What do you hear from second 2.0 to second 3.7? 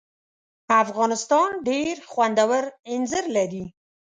خوندور اینځر لري.